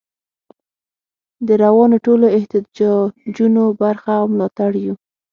د 1.47 1.49
روانو 1.63 1.97
ټولو 2.05 2.25
احتجاجونو 2.37 3.63
برخه 3.81 4.11
او 4.19 4.25
ملاتړ 4.33 4.71
یو. 4.85 4.95